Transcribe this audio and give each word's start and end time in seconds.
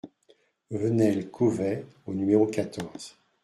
Venelle 0.71 1.29
Cauvet 1.29 1.85
au 2.07 2.15
numéro 2.15 2.47
quatorze 2.47 3.15